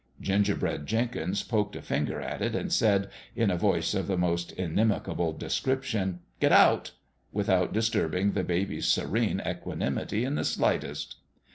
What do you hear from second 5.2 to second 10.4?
description," Get out!" without disturbing the baby's serene equanimity in